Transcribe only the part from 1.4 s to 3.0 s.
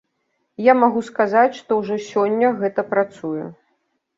што ўжо сёння гэта